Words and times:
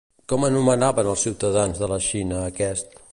Com 0.31 0.45
anomenaven 0.47 1.11
els 1.11 1.27
ciutadans 1.27 1.83
de 1.85 1.91
la 1.93 2.03
Xina 2.09 2.41
a 2.41 2.49
aquest? 2.55 3.01